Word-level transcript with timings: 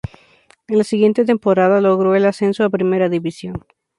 En 0.67 0.79
la 0.79 0.83
siguiente 0.83 1.25
temporada, 1.25 1.79
logró 1.79 2.15
el 2.15 2.25
ascenso 2.25 2.63
a 2.63 2.71
Primera 2.71 3.07
División. 3.07 3.63